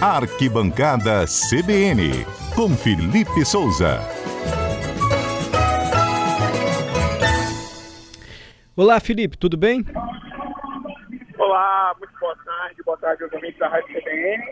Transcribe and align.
Arquibancada 0.00 1.24
CBN, 1.26 2.24
com 2.54 2.70
Felipe 2.70 3.44
Souza. 3.44 3.98
Olá, 8.76 9.00
Felipe, 9.00 9.36
tudo 9.36 9.56
bem? 9.56 9.84
Olá, 11.36 11.96
muito 11.98 12.16
boa 12.20 12.36
tarde, 12.36 12.82
boa 12.86 12.96
tarde 12.98 13.24
aos 13.24 13.32
amigos 13.34 13.58
da 13.58 13.66
Rádio 13.66 13.88
CBN. 13.88 14.44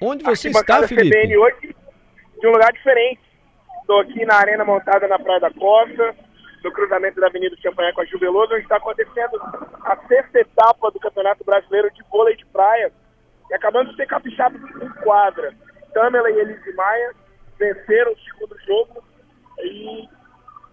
Onde 0.00 0.22
você 0.22 0.50
está, 0.50 0.86
Felipe? 0.86 1.10
CBN 1.10 1.38
hoje 1.38 1.74
de 2.40 2.46
um 2.46 2.52
lugar 2.52 2.72
diferente. 2.72 3.20
Estou 3.80 3.98
aqui 3.98 4.24
na 4.24 4.36
arena 4.36 4.64
montada 4.64 5.08
na 5.08 5.18
Praia 5.18 5.40
da 5.40 5.50
Costa, 5.50 6.14
no 6.62 6.70
cruzamento 6.70 7.20
da 7.20 7.26
Avenida 7.26 7.56
Champanhe 7.60 7.92
com 7.94 8.02
a 8.02 8.04
Juveloso, 8.04 8.54
onde 8.54 8.62
está 8.62 8.76
acontecendo 8.76 9.42
a 9.82 9.98
sexta 10.06 10.38
etapa 10.38 10.92
do 10.92 11.00
Campeonato 11.00 11.42
Brasileiro 11.44 11.90
de 11.90 12.02
Vôlei 12.12 12.36
de 12.36 12.46
Praia, 12.46 12.92
e 13.50 13.54
acabando 13.54 13.90
de 13.90 13.96
ser 13.96 14.06
capixado 14.06 14.56
em 14.56 14.88
quadra. 15.02 15.54
Tamela 15.92 16.30
e 16.30 16.38
Elise 16.40 16.72
Maia 16.74 17.12
venceram 17.58 18.12
o 18.12 18.18
segundo 18.18 18.56
jogo 18.66 19.04
e 19.60 20.08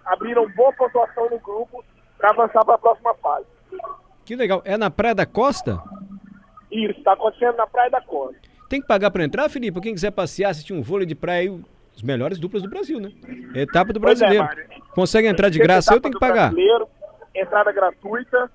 abriram 0.06 0.50
boa 0.52 0.74
pontuação 0.74 1.30
no 1.30 1.40
grupo 1.40 1.84
para 2.18 2.32
avançar 2.32 2.66
para 2.66 2.76
a 2.76 2.80
próxima 2.80 3.14
fase. 3.16 3.46
Que 4.26 4.36
legal. 4.36 4.62
É 4.66 4.78
na 4.78 4.90
Praia 4.90 5.16
da 5.16 5.26
Costa? 5.26 5.82
Isso, 6.72 6.98
está 6.98 7.14
acontecendo 7.14 7.58
na 7.58 7.68
Praia 7.68 7.90
da 7.90 8.02
Costa. 8.02 8.40
Tem 8.70 8.82
que 8.82 8.88
pagar 8.88 9.12
para 9.12 9.24
entrar, 9.24 9.50
Felipe? 9.50 9.82
Quem 9.82 9.94
quiser 9.94 10.12
passear, 10.12 10.52
assistir 10.52 10.74
um 10.74 10.82
vôlei 10.82 11.06
de 11.06 11.14
praia, 11.14 11.52
os 11.94 12.02
melhores 12.02 12.40
duplas 12.40 12.64
do 12.64 12.70
Brasil, 12.70 13.00
né? 13.00 13.12
Etapa 13.54 13.92
do 13.92 14.00
Pois 14.00 14.22
é, 14.22 14.28
brasileiro. 14.28 14.70
Consegue 14.96 15.28
entrar 15.28 15.50
de 15.50 15.60
graça, 15.60 15.94
eu 15.94 16.00
tenho 16.00 16.14
que 16.14 16.20
pagar. 16.20 16.54
Entrada 17.36 17.72
gratuita. 17.72 18.50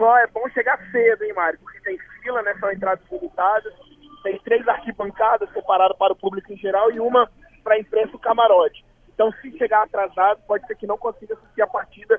Só 0.00 0.16
é 0.16 0.26
bom 0.28 0.48
chegar 0.48 0.80
cedo, 0.90 1.22
hein, 1.24 1.34
Mário? 1.34 1.58
Porque 1.58 1.78
tem 1.80 1.98
fila, 2.22 2.40
né? 2.40 2.56
São 2.58 2.72
entradas 2.72 3.04
limitadas. 3.12 3.74
Tem 4.22 4.38
três 4.38 4.66
arquibancadas 4.66 5.52
separadas 5.52 5.94
para 5.98 6.14
o 6.14 6.16
público 6.16 6.50
em 6.50 6.56
geral 6.56 6.90
e 6.90 6.98
uma 6.98 7.30
para 7.62 7.74
a 7.74 7.78
imprensa 7.78 8.16
e 8.16 8.18
camarote. 8.18 8.82
Então, 9.12 9.30
se 9.42 9.58
chegar 9.58 9.82
atrasado, 9.82 10.40
pode 10.46 10.66
ser 10.66 10.74
que 10.76 10.86
não 10.86 10.96
consiga 10.96 11.34
assistir 11.34 11.60
a 11.60 11.66
partida, 11.66 12.18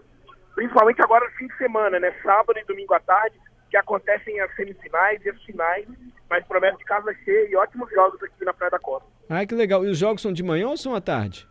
principalmente 0.53 1.01
agora 1.01 1.25
no 1.25 1.31
fim 1.31 1.47
de 1.47 1.57
semana, 1.57 1.99
né? 1.99 2.13
Sábado 2.21 2.59
e 2.59 2.65
domingo 2.65 2.93
à 2.93 2.99
tarde, 2.99 3.35
que 3.71 3.77
acontecem 3.77 4.39
as 4.41 4.55
semifinais 4.55 5.19
e 5.25 5.29
as 5.31 5.41
finais. 5.41 5.87
Mas 6.29 6.45
promessa 6.45 6.77
de 6.77 6.85
casa 6.85 7.11
cheia 7.25 7.49
e 7.49 7.55
ótimos 7.55 7.89
jogos 7.89 8.21
aqui 8.21 8.45
na 8.45 8.53
Praia 8.53 8.69
da 8.69 8.79
Costa. 8.79 9.09
Ai, 9.27 9.47
que 9.47 9.55
legal. 9.55 9.83
E 9.83 9.87
os 9.87 9.97
jogos 9.97 10.21
são 10.21 10.31
de 10.31 10.43
manhã 10.43 10.67
ou 10.67 10.77
são 10.77 10.93
à 10.93 11.01
tarde? 11.01 11.47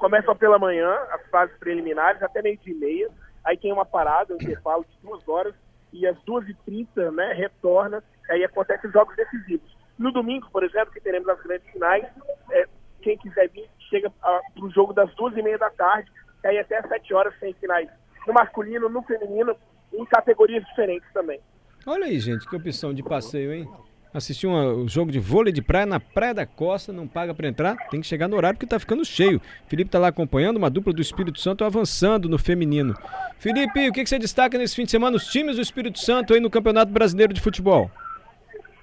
começam 0.00 0.34
pela 0.34 0.58
manhã, 0.58 0.90
as 1.10 1.20
fases 1.28 1.54
preliminares, 1.58 2.22
até 2.22 2.40
meio-dia 2.40 2.72
e 2.72 2.76
meia. 2.78 3.10
Aí 3.44 3.56
tem 3.56 3.72
uma 3.72 3.84
parada, 3.84 4.34
um 4.34 4.36
intervalo 4.36 4.84
de 4.88 4.98
duas 5.02 5.26
horas, 5.28 5.54
e 5.92 6.06
às 6.06 6.16
duas 6.22 6.48
e 6.48 6.54
trinta, 6.54 7.10
né, 7.10 7.32
retorna, 7.32 8.02
aí 8.28 8.44
acontecem 8.44 8.88
os 8.88 8.92
jogos 8.92 9.16
decisivos. 9.16 9.76
No 9.98 10.12
domingo, 10.12 10.48
por 10.50 10.62
exemplo, 10.62 10.92
que 10.92 11.00
teremos 11.00 11.28
as 11.28 11.40
grandes 11.42 11.68
finais, 11.70 12.06
é, 12.52 12.66
quem 13.02 13.18
quiser 13.18 13.48
vir, 13.48 13.68
chega 13.88 14.10
para 14.10 14.40
o 14.62 14.70
jogo 14.70 14.92
das 14.92 15.12
duas 15.14 15.36
e 15.36 15.42
meia 15.42 15.58
da 15.58 15.70
tarde, 15.70 16.10
aí 16.44 16.58
até 16.58 16.78
às 16.78 16.88
sete 16.88 17.12
horas 17.12 17.34
tem 17.38 17.52
finais 17.54 17.88
no 18.26 18.32
masculino, 18.32 18.88
no 18.88 19.02
feminino, 19.02 19.56
em 19.92 20.04
categorias 20.06 20.64
diferentes 20.64 21.10
também. 21.12 21.40
Olha 21.86 22.06
aí, 22.06 22.18
gente, 22.18 22.48
que 22.48 22.56
opção 22.56 22.94
de 22.94 23.02
passeio, 23.02 23.52
hein? 23.52 23.68
Assistir 24.12 24.48
um 24.48 24.88
jogo 24.88 25.12
de 25.12 25.20
vôlei 25.20 25.52
de 25.52 25.62
praia 25.62 25.86
na 25.86 26.00
Praia 26.00 26.34
da 26.34 26.44
Costa, 26.44 26.92
não 26.92 27.06
paga 27.06 27.32
para 27.32 27.46
entrar, 27.46 27.76
tem 27.90 28.00
que 28.00 28.06
chegar 28.08 28.26
no 28.26 28.36
horário 28.36 28.56
porque 28.56 28.66
tá 28.66 28.80
ficando 28.80 29.04
cheio. 29.04 29.40
Felipe 29.68 29.88
tá 29.88 30.00
lá 30.00 30.08
acompanhando, 30.08 30.56
uma 30.56 30.68
dupla 30.68 30.92
do 30.92 31.00
Espírito 31.00 31.38
Santo 31.38 31.64
avançando 31.64 32.28
no 32.28 32.36
feminino. 32.36 32.92
Felipe, 33.38 33.88
o 33.88 33.92
que, 33.92 34.02
que 34.02 34.08
você 34.08 34.18
destaca 34.18 34.58
nesse 34.58 34.74
fim 34.74 34.84
de 34.84 34.90
semana, 34.90 35.16
os 35.16 35.26
times 35.26 35.54
do 35.54 35.62
Espírito 35.62 36.00
Santo 36.00 36.34
aí 36.34 36.40
no 36.40 36.50
Campeonato 36.50 36.90
Brasileiro 36.90 37.32
de 37.32 37.40
Futebol? 37.40 37.88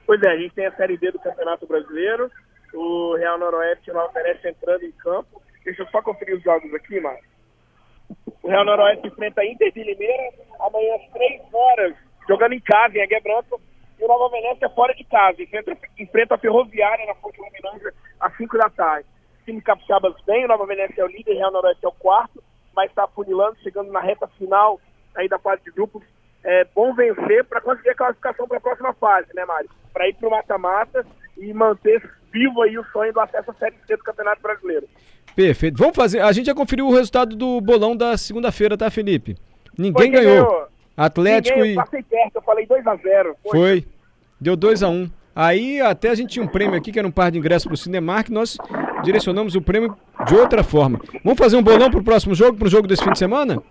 Pois 0.05 0.21
é, 0.23 0.29
a 0.29 0.37
gente 0.37 0.55
tem 0.55 0.65
a 0.65 0.71
Série 0.71 0.97
D 0.97 1.11
do 1.11 1.19
Campeonato 1.19 1.67
Brasileiro, 1.67 2.31
o 2.73 3.17
Real 3.17 3.37
Noroeste 3.37 3.89
e 3.89 3.91
o 3.91 3.95
Nova 3.95 4.13
Venécia 4.13 4.49
entrando 4.49 4.83
em 4.83 4.91
campo. 4.93 5.41
Deixa 5.65 5.81
eu 5.81 5.87
só 5.87 6.01
conferir 6.01 6.37
os 6.37 6.43
jogos 6.43 6.73
aqui, 6.73 7.01
Marcos. 7.01 7.27
O 8.41 8.47
Real 8.47 8.63
Noroeste 8.63 9.05
enfrenta 9.05 9.41
a 9.41 9.45
Inter 9.45 9.73
de 9.73 9.83
Limeira 9.83 10.31
amanhã 10.61 10.95
às 10.95 11.11
3 11.11 11.41
horas, 11.51 11.95
jogando 12.29 12.53
em 12.53 12.61
casa, 12.61 12.97
em 12.97 13.01
Águia. 13.01 13.21
E 13.99 14.03
o 14.03 14.07
Nova 14.07 14.29
Venécia 14.29 14.69
fora 14.69 14.93
de 14.93 15.03
casa, 15.03 15.41
enfrenta, 15.41 15.77
enfrenta 15.97 16.35
a 16.35 16.37
Ferroviária 16.37 17.05
na 17.05 17.15
Fonte 17.15 17.39
Luminância 17.39 17.93
às 18.19 18.35
5 18.37 18.57
da 18.57 18.69
tarde. 18.69 19.07
O 19.41 19.45
time 19.45 19.61
capixabas 19.61 20.13
bem, 20.25 20.45
o 20.45 20.47
Nova 20.47 20.65
Venécia 20.65 21.01
é 21.01 21.05
o 21.05 21.07
líder, 21.07 21.33
o 21.33 21.37
Real 21.37 21.51
Noroeste 21.51 21.85
é 21.85 21.89
o 21.89 21.93
quarto, 21.93 22.43
mas 22.75 22.89
está 22.89 23.05
afunilando, 23.05 23.57
chegando 23.63 23.91
na 23.91 23.99
reta 23.99 24.27
final 24.37 24.79
aí 25.15 25.27
da 25.27 25.39
fase 25.39 25.63
de 25.63 25.71
grupos. 25.71 26.03
É 26.43 26.65
bom 26.75 26.93
vencer 26.93 27.43
para 27.45 27.59
conseguir 27.59 27.89
a 27.89 27.95
classificação 27.95 28.47
para 28.47 28.57
a 28.57 28.61
próxima 28.61 28.93
fase, 28.93 29.27
né, 29.33 29.43
Mário? 29.45 29.69
Para 29.91 30.07
ir 30.07 30.13
para 30.13 30.27
o 30.27 30.31
mata-mata 30.31 31.05
e 31.37 31.51
manter 31.53 32.01
vivo 32.31 32.61
aí 32.61 32.77
o 32.77 32.83
sonho 32.85 33.11
do 33.11 33.19
acesso 33.19 33.51
à 33.51 33.53
Série 33.55 33.75
C 33.87 33.97
do 33.97 34.03
Campeonato 34.03 34.41
Brasileiro. 34.41 34.87
Perfeito. 35.35 35.77
Vamos 35.77 35.95
fazer. 35.95 36.21
A 36.21 36.31
gente 36.31 36.45
já 36.45 36.55
conferiu 36.55 36.87
o 36.87 36.93
resultado 36.93 37.35
do 37.35 37.59
bolão 37.61 37.95
da 37.95 38.17
segunda-feira, 38.17 38.77
tá, 38.77 38.89
Felipe? 38.89 39.35
Ninguém 39.77 39.93
Foi 39.93 40.03
quem 40.03 40.11
ganhou. 40.11 40.67
Atlético 40.97 41.57
Ninguém, 41.57 41.73
e. 41.73 41.75
eu 41.75 41.83
passei 41.83 42.01
perto, 42.01 42.35
eu 42.35 42.41
falei 42.41 42.65
2x0. 42.65 43.35
Foi. 43.51 43.85
Deu 44.41 44.55
2 44.55 44.81
a 44.81 44.89
1 44.89 44.91
um. 44.91 45.09
Aí 45.35 45.79
até 45.79 46.09
a 46.09 46.15
gente 46.15 46.31
tinha 46.31 46.43
um 46.43 46.47
prêmio 46.47 46.75
aqui, 46.75 46.91
que 46.91 46.97
era 46.97 47.07
um 47.07 47.11
par 47.11 47.29
de 47.29 47.37
ingressos 47.37 47.67
pro 47.67 47.77
Cinemark, 47.77 48.29
nós 48.29 48.57
direcionamos 49.03 49.53
o 49.53 49.61
prêmio 49.61 49.95
de 50.25 50.35
outra 50.35 50.63
forma. 50.63 50.99
Vamos 51.23 51.37
fazer 51.37 51.55
um 51.55 51.61
bolão 51.61 51.91
pro 51.91 52.03
próximo 52.03 52.33
jogo, 52.33 52.57
pro 52.57 52.67
jogo 52.67 52.87
desse 52.87 53.03
fim 53.03 53.11
de 53.11 53.19
semana? 53.19 53.61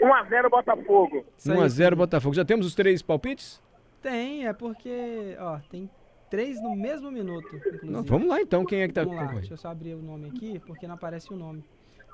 1x0 0.00 0.50
Botafogo. 0.50 1.24
Isso 1.38 1.52
aí, 1.52 1.58
1 1.58 1.62
a 1.62 1.68
0 1.68 1.96
Botafogo. 1.96 2.34
Já 2.34 2.44
temos 2.44 2.66
os 2.66 2.74
três 2.74 3.02
palpites? 3.02 3.60
Tem, 4.02 4.46
é 4.46 4.52
porque, 4.52 5.36
ó, 5.40 5.58
tem 5.70 5.88
três 6.30 6.60
no 6.62 6.76
mesmo 6.76 7.10
minuto, 7.10 7.56
inclusive. 7.56 7.86
Não, 7.90 8.02
vamos 8.02 8.28
lá 8.28 8.40
então, 8.40 8.64
quem 8.64 8.82
é 8.82 8.88
que 8.88 8.94
tá 8.94 9.04
Vamos 9.04 9.16
lá, 9.16 9.32
deixa 9.32 9.54
eu 9.54 9.56
só 9.56 9.68
abrir 9.68 9.94
o 9.94 10.02
nome 10.02 10.28
aqui, 10.28 10.60
porque 10.66 10.86
não 10.86 10.94
aparece 10.94 11.32
o 11.32 11.36
nome. 11.36 11.64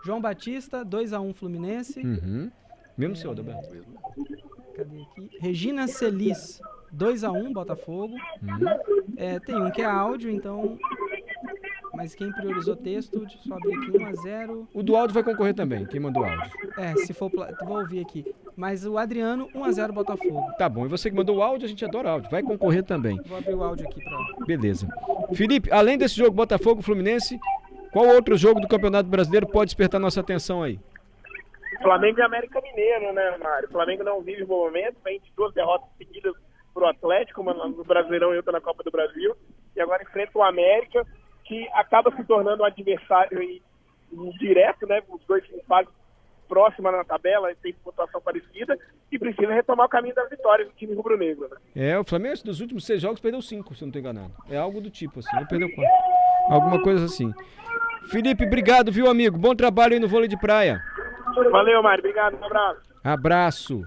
João 0.04 0.20
Batista, 0.20 0.84
2x1 0.84 1.34
Fluminense. 1.34 2.00
Uhum. 2.00 2.50
Mesmo 2.96 3.16
seu, 3.16 3.30
Adalberto. 3.30 3.68
Cadê 4.76 5.02
aqui? 5.02 5.30
Regina 5.40 5.86
Celis, 5.86 6.60
2x1 6.96 7.52
Botafogo. 7.52 8.14
Uhum. 8.42 9.02
É, 9.16 9.38
tem 9.40 9.56
um 9.56 9.70
que 9.70 9.82
é 9.82 9.86
áudio, 9.86 10.30
então. 10.30 10.78
Mas 11.94 12.14
quem 12.14 12.32
priorizou 12.32 12.74
texto, 12.74 13.20
deixa 13.20 13.36
eu 13.36 13.42
só 13.42 13.54
abrir 13.54 13.74
aqui 13.76 13.90
1x0. 13.92 14.66
O 14.72 14.82
do 14.82 14.96
áudio 14.96 15.12
vai 15.12 15.22
concorrer 15.22 15.54
também, 15.54 15.84
quem 15.84 16.00
mandou 16.00 16.24
áudio. 16.24 16.50
É, 16.78 16.96
se 16.96 17.12
for. 17.12 17.30
pla- 17.30 17.50
Vou 17.64 17.78
ouvir 17.78 18.00
aqui. 18.00 18.24
Mas 18.56 18.86
o 18.86 18.96
Adriano, 18.96 19.46
1x0 19.54 19.92
Botafogo. 19.92 20.42
Tá 20.58 20.68
bom, 20.70 20.86
e 20.86 20.88
você 20.88 21.10
que 21.10 21.16
mandou 21.16 21.36
o 21.36 21.42
áudio, 21.42 21.66
a 21.66 21.68
gente 21.68 21.84
adora 21.84 22.10
áudio. 22.10 22.30
Vai 22.30 22.42
concorrer 22.42 22.82
também. 22.82 23.20
Vou 23.26 23.36
abrir 23.38 23.54
o 23.54 23.62
áudio 23.62 23.86
aqui 23.86 24.02
pra. 24.02 24.46
Beleza. 24.46 24.88
Felipe, 25.34 25.70
além 25.70 25.98
desse 25.98 26.16
jogo 26.16 26.30
Botafogo 26.34 26.80
Fluminense, 26.82 27.38
qual 27.92 28.06
outro 28.06 28.36
jogo 28.36 28.60
do 28.60 28.66
Campeonato 28.66 29.08
Brasileiro 29.08 29.46
pode 29.46 29.66
despertar 29.66 30.00
nossa 30.00 30.20
atenção 30.20 30.62
aí? 30.62 30.80
Flamengo 31.82 32.20
e 32.20 32.22
América 32.22 32.60
Mineiro, 32.60 33.12
né, 33.12 33.36
Mário? 33.38 33.68
O 33.68 33.72
Flamengo 33.72 34.04
não 34.04 34.22
vive 34.22 34.44
bom 34.44 34.64
momento, 34.64 34.96
vem 35.04 35.20
de 35.20 35.30
duas 35.36 35.52
derrotas 35.52 35.88
seguidas 35.98 36.32
pro 36.72 36.86
Atlético, 36.86 37.42
uma 37.42 37.52
no 37.52 37.84
Brasileirão 37.84 38.32
e 38.32 38.36
outra 38.36 38.52
na 38.52 38.60
Copa 38.60 38.82
do 38.82 38.90
Brasil, 38.90 39.36
e 39.76 39.80
agora 39.80 40.02
enfrenta 40.02 40.38
o 40.38 40.42
América, 40.42 41.06
que 41.44 41.68
acaba 41.74 42.14
se 42.16 42.24
tornando 42.24 42.62
um 42.62 42.66
adversário 42.66 43.38
aí, 43.38 43.60
direto, 44.38 44.86
né? 44.86 45.02
Os 45.08 45.20
dois 45.26 45.44
times 45.44 45.64
fazem 45.66 45.92
próxima 46.48 46.92
na 46.92 47.04
tabela, 47.04 47.52
tem 47.62 47.74
pontuação 47.82 48.20
parecida, 48.20 48.78
e 49.10 49.18
precisa 49.18 49.52
retomar 49.52 49.86
o 49.86 49.88
caminho 49.88 50.14
das 50.14 50.30
vitórias 50.30 50.68
do 50.68 50.74
time 50.74 50.94
rubro-negro, 50.94 51.48
né? 51.48 51.56
É, 51.74 51.98
o 51.98 52.04
Flamengo 52.04 52.36
dos 52.44 52.60
últimos 52.60 52.86
seis 52.86 53.02
jogos 53.02 53.20
perdeu 53.20 53.42
cinco, 53.42 53.74
se 53.74 53.82
eu 53.82 53.86
não 53.86 53.90
estou 53.90 54.00
enganado. 54.00 54.32
É 54.48 54.56
algo 54.56 54.80
do 54.80 54.90
tipo 54.90 55.18
assim, 55.18 55.34
não 55.34 55.46
perdeu 55.46 55.68
quanto? 55.74 55.90
Alguma 56.48 56.82
coisa 56.82 57.04
assim. 57.04 57.32
Felipe, 58.10 58.44
obrigado, 58.44 58.92
viu, 58.92 59.08
amigo? 59.08 59.38
Bom 59.38 59.54
trabalho 59.54 59.94
aí 59.94 60.00
no 60.00 60.08
vôlei 60.08 60.28
de 60.28 60.36
praia. 60.36 60.82
Valeu, 61.50 61.82
Mário. 61.82 62.00
Obrigado. 62.00 62.36
Um 62.40 62.44
abraço. 62.44 62.80
Abraço. 63.02 63.82